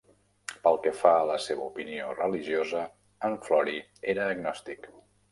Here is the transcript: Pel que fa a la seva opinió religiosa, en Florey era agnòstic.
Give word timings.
Pel 0.67 0.77
que 0.85 0.91
fa 0.99 1.09
a 1.17 1.25
la 1.31 1.35
seva 1.47 1.67
opinió 1.71 2.07
religiosa, 2.15 2.81
en 3.29 3.35
Florey 3.49 3.77
era 4.15 4.25
agnòstic. 4.37 4.89